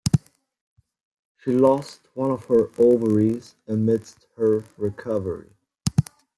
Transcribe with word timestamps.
She 1.37 1.51
lost 1.51 2.07
one 2.15 2.31
of 2.31 2.45
her 2.45 2.71
ovaries 2.79 3.53
amidst 3.67 4.25
her 4.35 4.63
recovery. 4.75 5.51